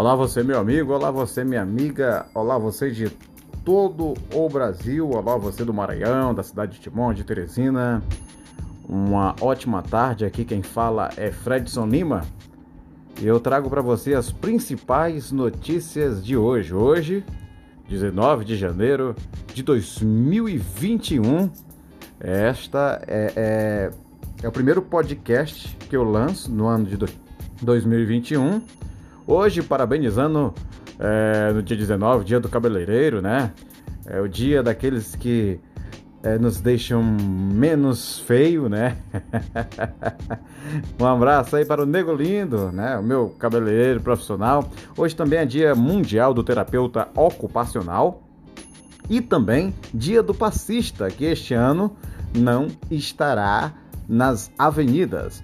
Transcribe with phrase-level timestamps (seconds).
[0.00, 3.10] Olá você meu amigo, olá você minha amiga, olá você de
[3.62, 8.02] todo o Brasil, olá você do Maranhão, da cidade de Timon, de Teresina.
[8.88, 12.22] Uma ótima tarde, aqui quem fala é Fredson Lima.
[13.20, 16.72] E eu trago para você as principais notícias de hoje.
[16.74, 17.22] Hoje,
[17.86, 19.14] 19 de janeiro
[19.52, 21.50] de 2021.
[22.18, 23.90] Esta é, é,
[24.42, 26.96] é o primeiro podcast que eu lanço no ano de
[27.60, 28.62] 2021
[29.26, 30.54] Hoje, parabenizando
[30.98, 33.52] é, no dia 19, dia do cabeleireiro, né?
[34.06, 35.60] É o dia daqueles que
[36.22, 38.96] é, nos deixam menos feio, né?
[41.00, 42.98] um abraço aí para o Nego Lindo, né?
[42.98, 44.68] O meu cabeleireiro profissional.
[44.96, 48.22] Hoje também é dia mundial do terapeuta ocupacional
[49.08, 51.96] e também dia do passista, que este ano
[52.34, 53.72] não estará
[54.08, 55.42] nas avenidas.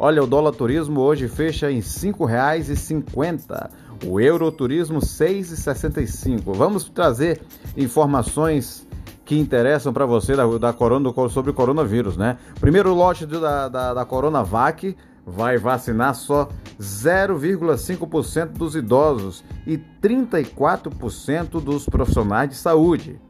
[0.00, 3.68] Olha, o dólar turismo hoje fecha em R$ 5,50.
[4.06, 6.54] O Euroturismo R$ 6,65.
[6.54, 7.40] Vamos trazer
[7.76, 8.86] informações
[9.24, 12.38] que interessam para você da, da corona, sobre o coronavírus, né?
[12.60, 16.48] Primeiro lote da, da, da Coronavac vai vacinar só
[16.80, 23.20] 0,5% dos idosos e 34% dos profissionais de saúde.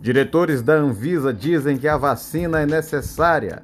[0.00, 3.60] Diretores da Anvisa dizem que a vacina é necessária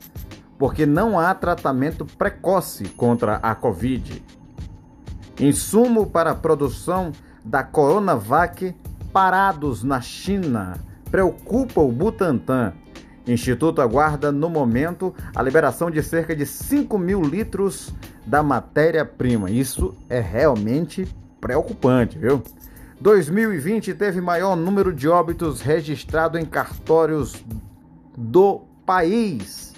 [0.58, 4.22] porque não há tratamento precoce contra a Covid.
[5.38, 7.12] Insumo para a produção
[7.44, 8.74] da Coronavac
[9.12, 10.78] parados na China
[11.10, 12.72] preocupa o Butantan.
[13.26, 17.92] Instituto aguarda, no momento, a liberação de cerca de 5 mil litros
[18.24, 19.50] da matéria-prima.
[19.50, 21.08] Isso é realmente
[21.40, 22.42] preocupante, viu?
[23.00, 27.44] 2020 teve maior número de óbitos registrado em cartórios
[28.16, 29.75] do país.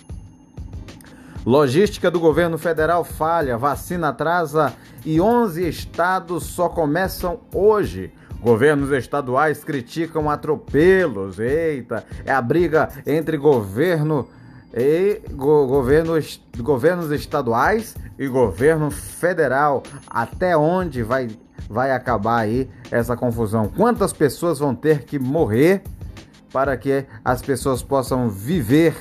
[1.48, 8.12] Logística do governo federal falha, vacina atrasa e 11 estados só começam hoje.
[8.38, 11.38] Governos estaduais criticam atropelos.
[11.38, 14.28] Eita, é a briga entre governo
[14.74, 16.12] e go, governo,
[16.58, 19.82] governos estaduais e governo federal.
[20.06, 21.30] Até onde vai,
[21.66, 23.72] vai acabar aí essa confusão?
[23.74, 25.80] Quantas pessoas vão ter que morrer
[26.52, 28.94] para que as pessoas possam viver?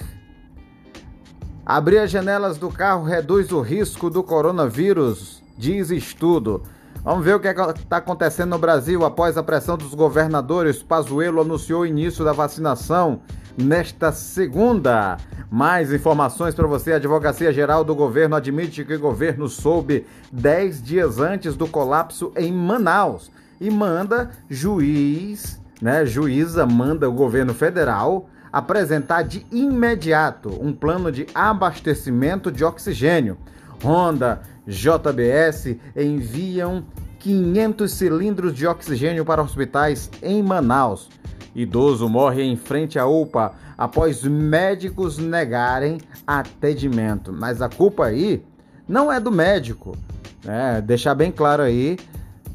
[1.69, 6.63] Abrir as janelas do carro reduz o risco do coronavírus, diz estudo.
[7.03, 10.81] Vamos ver o que é está acontecendo no Brasil após a pressão dos governadores.
[10.81, 13.19] Pazuello anunciou o início da vacinação
[13.57, 15.17] nesta segunda.
[15.51, 16.93] Mais informações para você.
[16.93, 22.31] A Advocacia Geral do Governo admite que o governo soube 10 dias antes do colapso
[22.37, 23.29] em Manaus
[23.59, 26.05] e manda juiz, né?
[26.05, 33.37] Juíza manda o governo federal apresentar de imediato um plano de abastecimento de oxigênio.
[33.83, 36.83] Honda, JBS enviam
[37.19, 41.09] 500 cilindros de oxigênio para hospitais em Manaus.
[41.55, 47.31] Idoso morre em frente à UPA após médicos negarem atendimento.
[47.31, 48.43] Mas a culpa aí
[48.87, 49.97] não é do médico.
[50.43, 50.81] Né?
[50.85, 51.97] Deixar bem claro aí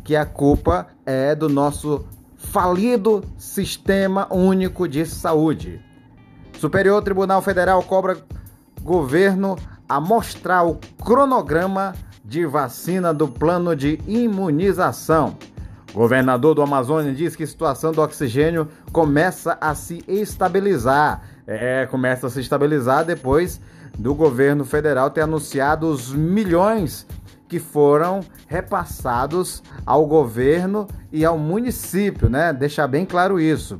[0.04, 2.04] que a culpa é do nosso
[2.52, 5.80] falido Sistema Único de Saúde.
[6.60, 8.18] Superior Tribunal Federal cobra
[8.82, 9.56] governo
[9.88, 15.34] a mostrar o cronograma de vacina do plano de imunização.
[15.94, 21.22] Governador do Amazonas diz que a situação do oxigênio começa a se estabilizar.
[21.46, 23.62] É, começa a se estabilizar depois
[23.98, 27.06] do governo federal ter anunciado os milhões
[27.52, 32.50] que foram repassados ao governo e ao município, né?
[32.50, 33.78] Deixar bem claro isso.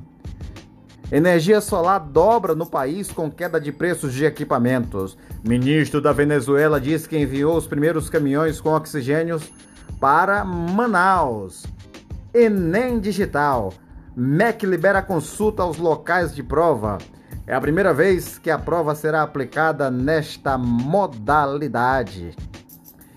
[1.11, 5.17] Energia solar dobra no país com queda de preços de equipamentos.
[5.43, 9.51] Ministro da Venezuela diz que enviou os primeiros caminhões com oxigênios
[9.99, 11.65] para Manaus.
[12.35, 13.73] Enem Digital.
[14.15, 16.99] MEC libera consulta aos locais de prova.
[17.47, 22.37] É a primeira vez que a prova será aplicada nesta modalidade.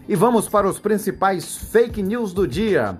[0.07, 3.00] E vamos para os principais fake news do dia.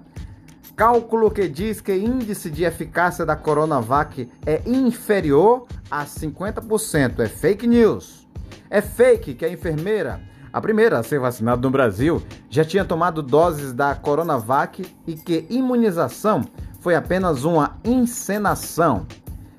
[0.76, 7.20] Cálculo que diz que índice de eficácia da Coronavac é inferior a 50%.
[7.20, 8.28] É fake news.
[8.72, 10.20] É fake que a enfermeira,
[10.52, 15.46] a primeira a ser vacinada no Brasil, já tinha tomado doses da Coronavac e que
[15.48, 16.44] imunização
[16.80, 19.06] foi apenas uma encenação.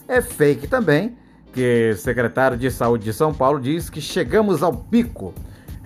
[0.09, 1.17] É fake também
[1.53, 5.33] que o secretário de Saúde de São Paulo diz que chegamos ao pico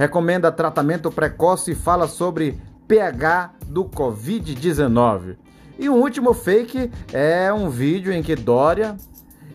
[0.01, 2.59] recomenda tratamento precoce e fala sobre
[2.89, 5.37] pH do Covid-19.
[5.79, 8.97] E o último fake é um vídeo em que Dória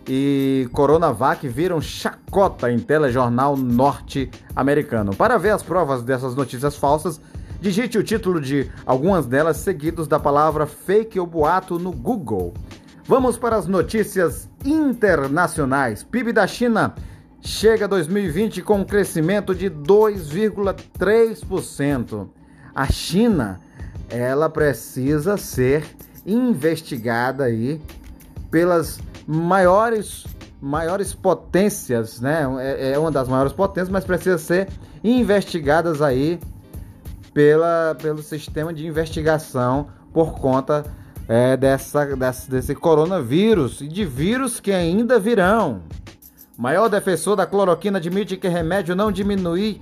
[0.08, 5.16] e Coronavac viram chacota em telejornal norte-americano.
[5.16, 7.20] Para ver as provas dessas notícias falsas,
[7.60, 12.54] Digite o título de algumas delas seguidos da palavra fake ou boato no Google.
[13.06, 16.04] Vamos para as notícias internacionais.
[16.04, 16.94] PIB da China
[17.46, 22.28] chega 2020 com um crescimento de 2,3%.
[22.74, 23.62] A China,
[24.10, 25.86] ela precisa ser
[26.26, 27.80] investigada aí
[28.50, 30.26] pelas maiores
[30.60, 32.48] maiores potências, né?
[32.60, 34.68] É, é uma das maiores potências, mas precisa ser
[35.04, 36.40] investigadas aí
[37.32, 40.84] pela, pelo sistema de investigação por conta
[41.28, 45.84] é, dessa, dessa, desse coronavírus e de vírus que ainda virão.
[46.58, 49.82] Maior defensor da cloroquina admite que remédio não diminui,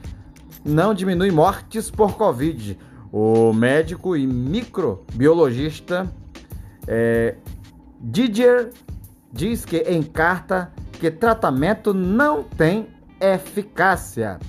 [0.66, 2.78] não diminui mortes por Covid.
[3.12, 6.12] O médico e microbiologista
[6.88, 7.36] é,
[8.00, 8.72] Didier
[9.32, 12.88] diz que em carta que tratamento não tem
[13.22, 14.40] eficácia.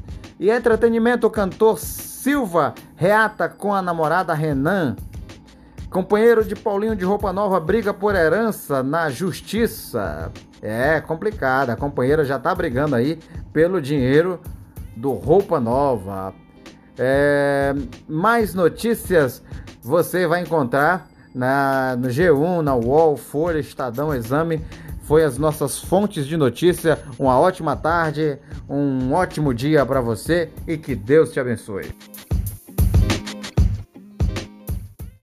[0.40, 4.96] E entretenimento, o cantor Silva reata com a namorada Renan.
[5.94, 10.32] Companheiro de Paulinho de Roupa Nova briga por herança na justiça.
[10.60, 13.16] É complicado, a companheira já tá brigando aí
[13.52, 14.40] pelo dinheiro
[14.96, 16.34] do Roupa Nova.
[16.98, 17.72] É,
[18.08, 19.40] mais notícias
[19.80, 24.60] você vai encontrar na, no G1, na UOL, Folha, Estadão, Exame.
[25.04, 26.98] Foi as nossas fontes de notícia.
[27.16, 28.36] Uma ótima tarde,
[28.68, 31.94] um ótimo dia para você e que Deus te abençoe.